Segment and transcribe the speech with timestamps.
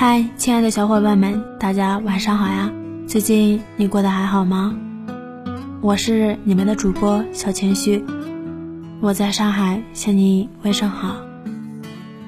[0.00, 2.72] 嗨，亲爱的小伙伴们，大家晚上好呀！
[3.06, 4.74] 最近你过得还好吗？
[5.82, 8.02] 我是你们的主播小情绪，
[9.02, 11.16] 我在上海向你问声好。《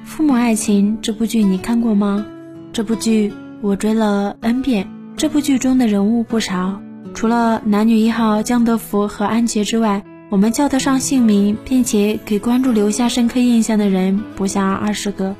[0.04, 2.26] 父母爱情》这部剧你看过吗？
[2.74, 3.32] 这部剧
[3.62, 4.86] 我追了 N 遍。
[5.16, 6.78] 这部剧中的人物不少，
[7.14, 15.34] 除了男女一号江德福和安杰之外，我们叫得上姓名并且给观众留下深刻印象的人不下二十个。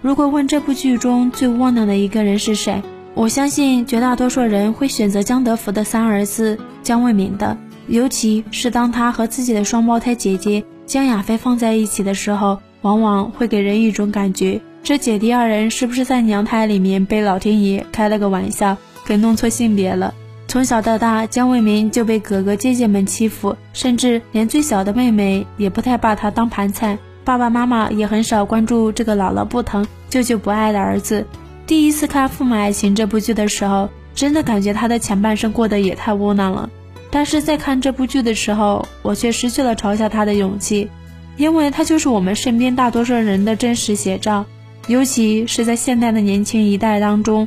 [0.00, 2.80] 如果问这部剧中最窝囊的一个人是谁，
[3.14, 7.56] 我相信绝大多数人会选择江德福的三儿子江卫民的。
[7.88, 20.14] 尤其是当他和自己的双胞胎姐姐江亚飞放在一起的时候，往往会给人一种感觉：这姐弟二人是不是在娘胎里面被老天爷开了个玩笑，给弄错性别了？
[20.46, 26.98] 从小到大，江卫民就被哥哥姐姐们欺负，甚至连最小的妹妹也不太把他当盘菜。
[27.24, 31.26] 爸爸妈妈也很少关注这个姥姥不疼、舅舅不爱的儿子。
[31.66, 36.70] 第一次看《父母爱情》这部剧的时候，真的感觉他的前半生过得也太窝囊了。
[37.10, 40.90] 但是在看这部剧的时候，我却失去了嘲笑他的勇气，
[41.36, 44.44] 因为他就是我们身边大多数人的真实写照。
[44.86, 47.46] 尤其是在现代的年轻一代当中，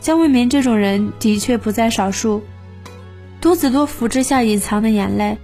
[0.00, 2.42] 江卫民这种人的确不在少数。
[3.40, 5.38] 多子多福之下隐藏的眼泪。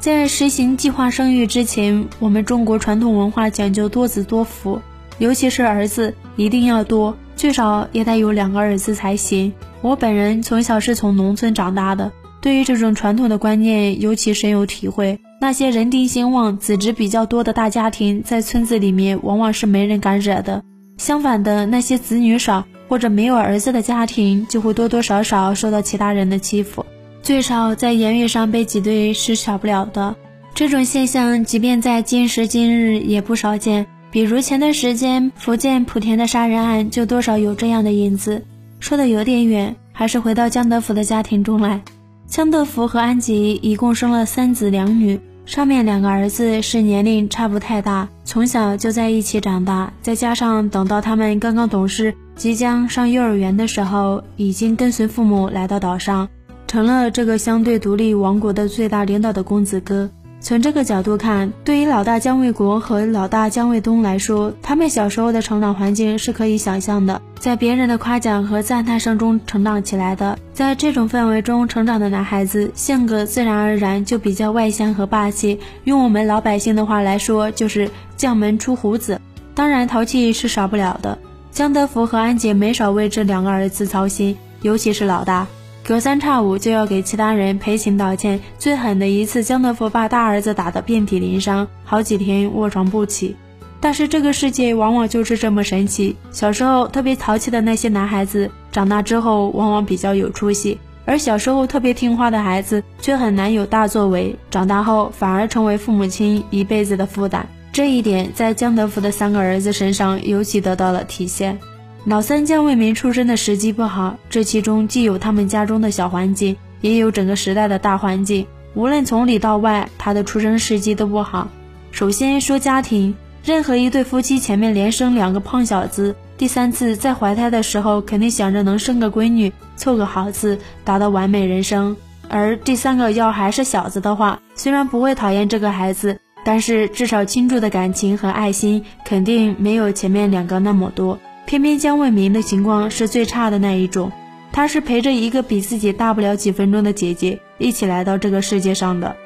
[0.00, 4.80] 在实行计划生育之前，我们中国传统文化讲究多子多福，
[5.18, 9.52] 尤其是儿子一定要多，最少也得有两个儿子才行。
[9.80, 15.18] 我本人从小是从农村长大的，对于这种传统的观念尤其深有体会。
[15.40, 20.62] 那些人丁兴旺、子侄比较多的大家庭，在村子里面往往是没人敢惹的；
[20.96, 26.84] 相反的，那些子女少或者没有儿子的家庭，就会多多少少受到其他人的欺负。
[27.22, 30.16] 最少在言语上被挤兑是少不了的，
[30.54, 33.86] 这种现象即便在今时今日也不少见。
[34.16, 38.46] 比如前段时间福建莆田的杀人案，就多少有这样的影子。
[38.80, 41.82] 说的有点远，还是回到江德福的家庭中来。
[42.26, 56.26] 江德福和安吉一共生了三子两女，上面两个儿子是年龄差不太大，从小就在一起长大，再加上等到他们刚刚懂事，即将上幼儿园的时候，已经跟随父母来到岛上。
[56.66, 60.08] 成了这个相对独立王国的最大领导的公子哥。
[60.46, 70.38] 从这个角度看，对于老大姜卫国和老大姜卫东来说，他们小时候的成长环境是可以想象的，在别人的夸奖和赞叹声中成长起来的。
[70.52, 75.58] 在这种氛围中成长的男孩子，性格自然而然就比较外向和霸气。
[75.82, 79.20] 用我们老百姓的话来说，就是将门出虎子。
[79.52, 81.18] 当然，淘气是少不了的。
[81.50, 85.48] 江德福和安杰没少为这两个儿子操心，尤其是老大。
[85.86, 93.36] 隔三差五就要给其他人赔情道歉，最狠的一次，江德福把大儿子打得遍体鳞伤，好几天卧床不起。
[93.80, 107.46] 但是这个世界往往就是这么神奇，小时候特别淘气的那些男孩子，长大之后往往比较有出息，而小时候特别听话的孩子却很难有大作为，长大后反而成为父母亲一辈子的负担。
[107.70, 111.56] 这一点在江德福的三个儿子身上尤其得到了体现。
[112.06, 118.46] 老三江为民出生的时机不好，这其中既有他们家中的小环境，也有整个时代的大环境。
[118.74, 121.48] 无论从里到外，他的出生时机都不好。
[121.90, 131.96] 首先说家庭，任何一对夫妻前面连生两个胖小子，第三次在怀胎的时候，肯定想着能生个闺女，凑个好字，达到完美人生。
[132.28, 141.18] 而第三个要还是小子的话，虽然不会讨厌这个孩子，但是至少倾注的感情和爱心肯定没有前面两个那么多。
[141.46, 144.10] 偏偏江卫民的情况是最差的那一种，
[144.52, 149.16] 他是陪着一个比自己大不了几分钟的姐姐一起来到这个世界上的，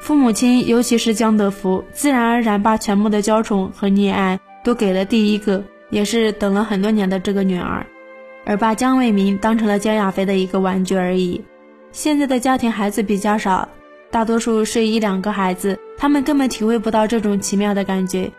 [0.00, 7.84] 父母亲尤其是江德福，自然而然把全部的娇宠和溺爱都给了第一个，也是等了很多年的这个女儿，
[8.46, 11.42] 而把江卫民当成了江亚飞的一个玩具而已。
[11.92, 13.68] 现在的家庭孩子比较少，
[14.10, 18.30] 大多数是一两个孩子，他们根本体会不到这种奇妙的感觉。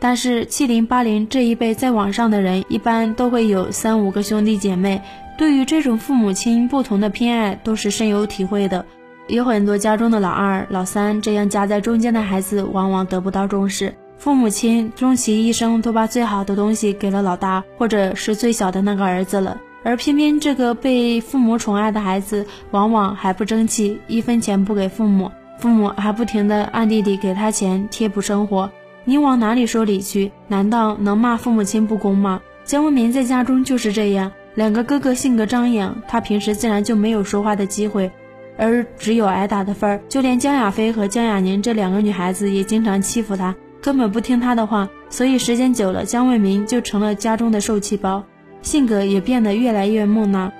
[0.00, 5.02] 但是七零八零这一辈在网上的人，一般都会有三五个兄弟姐妹，
[5.36, 8.84] 对于这种父母亲不同的偏爱都是深有体会的。
[9.26, 28.70] 有很多家中的老二、老三这样夹在中间的孩子，往往得不到重视，父母亲终其一生都把最好的东西给了老大，或者是最小的那个儿子了，而偏偏这个被父母宠爱的孩子，往往还不争气，一分钱不给父母，父母还不停的暗地里给他钱贴补生活。
[29.08, 30.32] 你往哪里说理去？
[30.48, 32.42] 难道能骂父母亲不公吗？
[32.62, 38.12] 江文民在家中就是这样，两个哥哥性格张扬，他平时自然就没有说话的机会，
[38.58, 40.00] 而只有挨打的份儿。
[40.10, 44.86] 就连江亚飞和江亚宁这两个女孩子也经常欺负他，根本不听他的话。
[45.08, 48.22] 所以时间久了，江卫民就成了家中的受气包。
[48.60, 50.52] 性格也变得越来越木讷，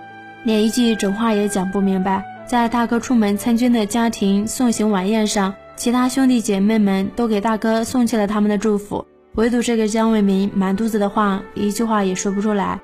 [0.45, 2.25] 连一句整话也讲不明白。
[2.47, 12.81] 在大哥出门参军的家庭送行晚宴上，其他兄弟姐妹们都给大哥送去了他们的祝福，唯独这个姜卫民满肚子的话，一句话也说不出来，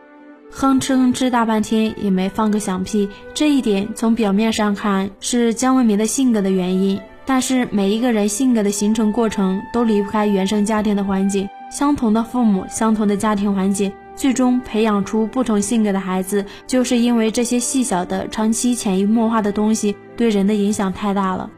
[0.49, 3.09] 哼哧哼哧大半天也没放个响屁。
[3.35, 6.99] 这一点从表面上看是姜卫民的性格的原因。
[7.27, 21.51] 但是每一个人性格的形成过程都离不开原生家庭的环境，相同的父母，相同的家庭环境，最终培养出不同性格的孩子，就是因为这些细小的、长期潜移默化的东西对人的影响太大了。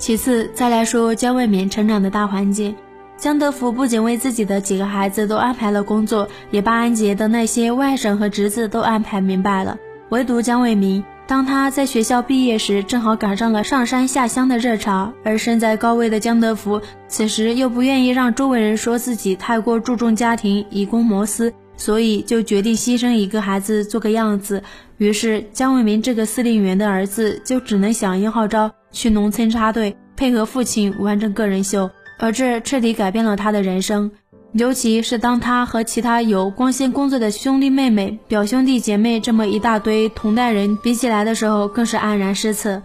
[0.00, 2.74] 其次，再来说姜卫民成长的大环境，
[3.18, 9.76] 江德福不仅为自己的几个孩子都安排了工作，也把安杰的那些外甥和侄子都安排明白了，
[10.08, 11.04] 唯独姜卫民。
[11.26, 24.62] 当他在学校毕业时，正好赶上了上山下乡的热潮，而身在高位的江德福此时又不愿意让周围人说自己太过注重家庭，以公谋私，所以就决定牺牲一个孩子做个样子。
[24.96, 34.10] 于是姜卫民这个司令员的儿子就只能响应号召，去农村插队，配合父亲完成个人秀，而这彻底改变了他的人生。
[34.52, 42.82] 尤其是当他和其他有光鲜工作的兄弟妹妹、表兄弟姐妹这么一大堆同代人比起来的时候，更是黯然失色。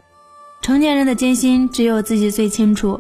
[0.62, 3.00] 成年人的艰辛，只有自己最清楚。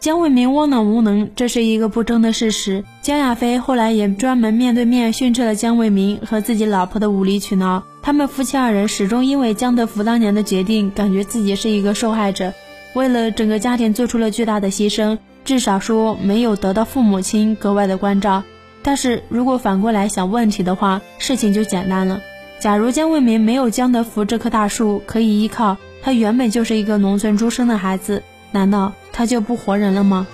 [0.00, 2.84] 姜卫民窝囊无能，这是一个不争的事实。
[3.02, 7.84] 姜亚飞后来也专门面对面训斥了姜卫民和自己老婆的无理取闹。
[8.02, 12.52] 他们夫妻二人始终因为江德福当年的决定，感觉自己是一个受害者，
[12.94, 15.16] 为了整个家庭做出了巨大的牺牲。
[15.44, 18.42] 至少说没有得到父母亲格外的关照，
[18.82, 22.20] 但是如果反过来想问题的话，事情就简单了。
[22.60, 28.22] 假如江卫民没有江德福这棵大树可以依靠，他原本就是一个农村出生的孩子，
[28.52, 30.26] 难道他就不活人了吗？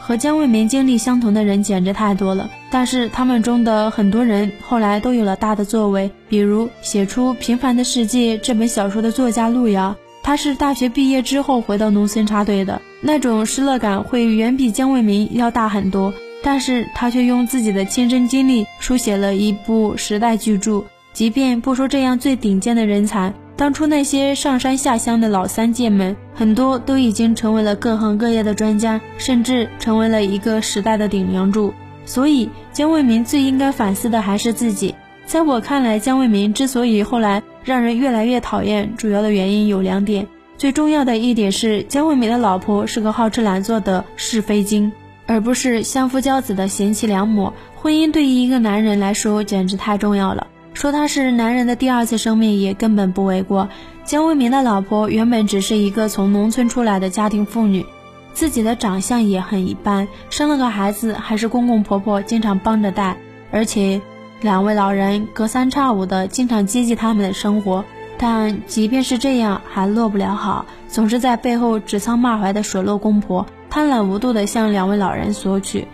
[0.00, 9.96] 和江卫民经历相同的人简直太多了，但是他们中的很多人后来都有了大的作为，比如写出《平凡的世界》这本小说的作家路遥。
[10.22, 16.12] 他是大学毕业之后回到农村插队的，那种失落感会远比姜卫民要大很多。
[16.42, 20.84] 但是他却用自己的亲身经历书写了一部时代巨著。
[21.12, 31.74] 即便不说这样最顶尖的人才，当初那些上山下乡的老三届们，很多都已经成为了各行各业的专家，甚至成为了一个时代的顶梁柱。
[32.04, 34.94] 所以，姜卫民最应该反思的还是自己。
[35.26, 37.42] 在我看来，姜卫民之所以后来。
[37.62, 40.26] 让人越来越讨厌，主要的原因有两点。
[40.56, 44.90] 最重要的一点是，姜卫民的老婆是个好吃懒做的是非精，
[45.26, 47.52] 而不是相夫教子的贤妻良母。
[47.76, 53.68] 婚姻对于一个男人来说简直太重要了，说他是男人的第二次生命也根本不为过。
[54.04, 57.84] 姜卫民的老婆原本只是一个从农村出来的家庭妇女，
[58.32, 63.16] 自己的长相也很一般，生了个孩子还是公公婆婆经常帮着带，
[63.50, 64.00] 而且。
[64.42, 67.84] 两位老人隔三差五的经常接济他们的生活，
[68.16, 75.86] 但即便是这样，还落不了好，总是在背后指桑骂槐的水落公婆，贪婪无度的向两位老人索取。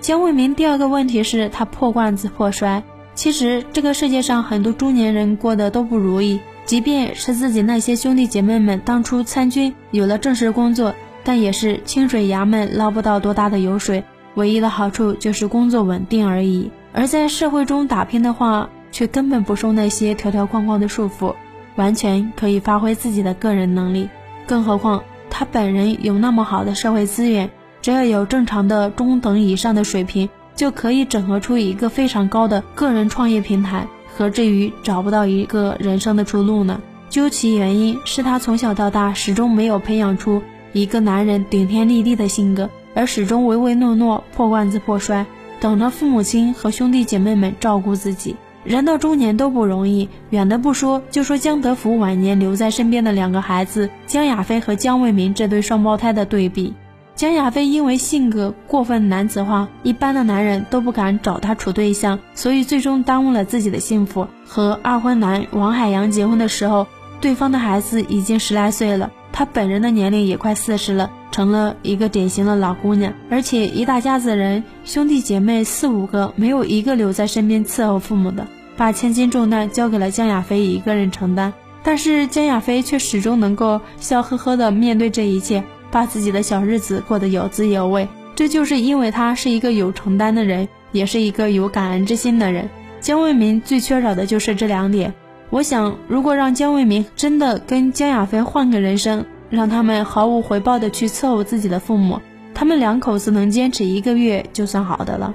[0.00, 2.84] 江卫民第二个问题是他破罐子破摔。
[3.16, 14.04] 其实这个世界上很多中年人过得都不如意，即便是自己那些兄弟姐妹们当初参军有了正式工作，但也是清水衙门捞不到多大的油水，
[14.34, 16.70] 唯一的好处就是工作稳定而已。
[16.92, 21.34] 而在社会中打拼的话，却根本不受那些条条框框的束缚，
[21.76, 24.08] 完全可以发挥自己的个人能力。
[24.46, 27.50] 更何况他本人有那么好的社会资源，
[27.80, 33.86] 只要有正常的中等以上的水平，就可以整合出一个非常高的个人创业平台。
[34.14, 36.82] 何至于找不到一个人生的出路呢？
[37.08, 45.24] 究其原因，是他从小到大始终没有培养出一个男人顶天立地的性格，而始终唯唯诺诺、破罐子破摔。
[45.60, 50.08] 等着父母亲和兄弟姐妹们照顾自己，人到中年都不容易。
[50.30, 56.74] 远的不说，就说江德福晚年留在身边的两个孩子江亚飞和江卫民这对双胞胎的对比。
[57.14, 64.26] 江亚飞因为性格过分男子化，一般的男人都不敢找他处对象，所以最终耽误了自己的幸福。
[64.44, 66.86] 和二婚男王海洋结婚的时候，
[67.20, 71.10] 对方的孩子已经十来岁了，他本人的年龄也快四十了。
[71.32, 78.46] 成了一个典型的老姑娘，而且一大家子人，兄弟姐妹四五个，没有一个留在身边伺候父母的，
[78.76, 81.50] 把千斤重担交给了江亚飞一个人承担。
[81.82, 88.06] 但是江亚飞却始终能够笑呵呵地面对这一切，把自己的小日子过得有滋有味。
[88.34, 92.68] 这就是因为他是一个有承担的人，也是一个有感恩之心的人。
[93.00, 95.14] 江卫民最缺少的就是这两点。
[95.52, 102.22] 我想，如果让姜卫民真的跟江亚飞换个人生，让他们毫无回报的去伺候自己的父母，
[102.54, 105.34] 他们两口子能坚持一个月就算好的了。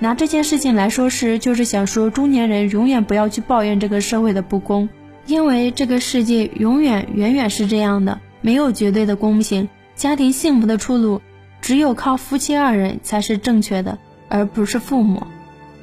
[0.00, 4.88] 拿这件事情来说事，就是想说中年人永远不要去抱怨这个社会的不公，
[5.26, 9.68] 因为这个世界永远远远是这样的，没有绝对的公平。
[9.94, 11.20] 家庭幸福的出路，
[11.60, 13.96] 只有靠夫妻二人才是正确的，
[14.28, 15.22] 而不是父母。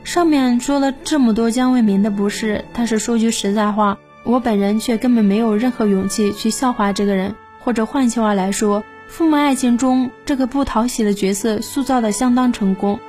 [0.04, 13.00] 上面说了这么多姜卫民的不是，但是说句实在话，我本人却根本没有任何勇气去笑话这个人，或者换句话来说，父母爱情中这个不讨喜的角色塑造的相当成功。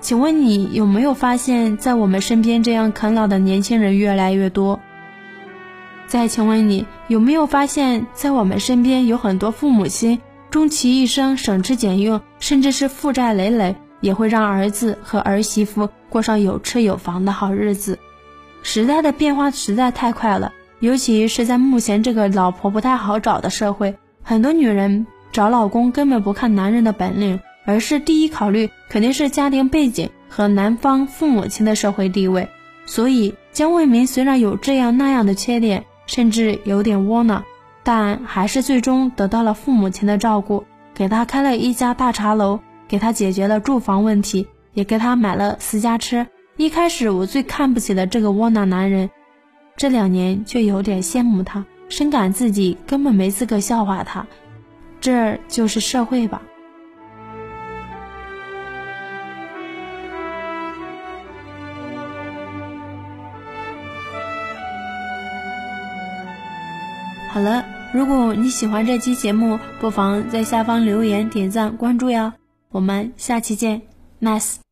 [0.00, 4.78] 请问你有没有发现，在我们身边这样啃老的年轻人越来越多？
[6.06, 10.20] 再请问你有没有发现，在我们身边有很多父母亲
[10.50, 17.98] 终其一生省吃俭用，甚至是负债累累，也会让儿子和儿媳妇过上有车有房的好日子？
[18.62, 27.40] 时代的变化实在太快了，尤其是在目前这个老婆不太好找的社会，很多女人找老公根本不看男人的本领。
[27.66, 32.46] 而是第一考虑肯定是家庭背景和男方父母亲的社会地位，
[32.84, 37.42] 所以姜卫民虽然有这样那样的缺点，甚至有点窝囊，
[37.82, 46.26] 但还是最终得到了父母亲的照顾，给他开了一家大茶楼，给他解决了住房问题，也给他买了私家车。
[46.56, 49.10] 一开始我最看不起的这个窝囊男人，
[49.76, 54.26] 这两年却有点羡慕他，深感自己根本没资格笑话他。
[55.00, 56.42] 这就是社会吧。
[67.30, 72.32] 好了，如果你喜欢这期节目，不妨在下方留言、点赞、关注呀！
[72.70, 73.82] 我们下期见
[74.20, 74.63] ，nice。